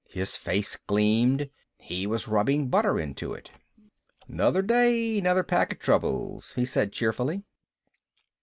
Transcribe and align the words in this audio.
His 0.09 0.35
face 0.35 0.77
gleamed. 0.77 1.51
He 1.77 2.07
was 2.07 2.27
rubbing 2.27 2.69
butter 2.69 2.99
into 2.99 3.33
it. 3.35 3.51
"Another 4.27 4.63
day, 4.63 5.19
another 5.19 5.43
pack 5.43 5.73
of 5.73 5.77
troubles," 5.77 6.53
he 6.55 6.65
said 6.65 6.91
cheerfully. 6.91 7.43